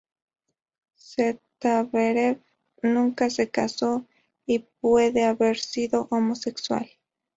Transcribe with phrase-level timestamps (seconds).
[0.97, 2.41] Zverev
[2.81, 4.07] nunca se casó,
[4.47, 6.89] y puede haber sido homosexual.